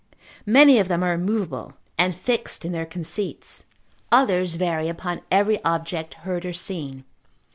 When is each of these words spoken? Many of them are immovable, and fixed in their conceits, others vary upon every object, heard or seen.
Many 0.47 0.79
of 0.79 0.87
them 0.87 1.03
are 1.03 1.13
immovable, 1.13 1.73
and 1.95 2.15
fixed 2.15 2.65
in 2.65 2.71
their 2.71 2.87
conceits, 2.87 3.65
others 4.11 4.55
vary 4.55 4.89
upon 4.89 5.21
every 5.29 5.63
object, 5.63 6.15
heard 6.25 6.43
or 6.43 6.53
seen. 6.53 7.03